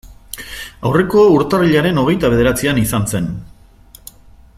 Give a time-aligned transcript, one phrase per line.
[0.91, 3.29] Aurreko urtarrilaren hogeita bederatzian izan zen.